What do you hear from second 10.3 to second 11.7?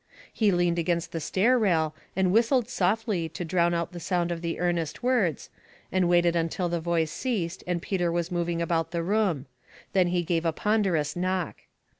a ponderous knock.